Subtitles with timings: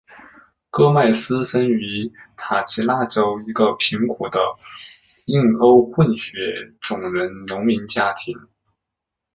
[0.71, 4.39] 戈麦斯生于塔奇拉州一个贫苦的
[5.27, 6.39] 印欧混血
[6.81, 8.33] 种人农民家庭。